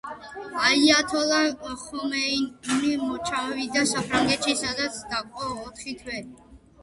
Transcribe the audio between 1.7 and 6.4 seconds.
ხომეინი ჩავიდა საფრანგეთში, სადაც დაჰყო ოთხი თვე.